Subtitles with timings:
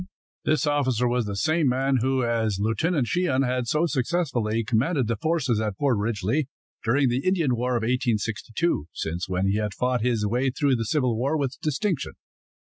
[0.45, 5.15] This officer was the same man who, as Lieutenant Sheehan, had so successfully commanded the
[5.15, 6.47] forces at Fort Ridgely,
[6.83, 10.85] during the Indian War of 1862, since when he had fought his way through the
[10.85, 12.13] Civil War with distinction.